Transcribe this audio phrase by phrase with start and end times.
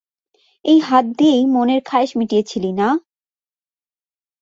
[0.65, 2.87] এই হাত দিয়েই মনের খায়েশ মিটিয়েছিলি না?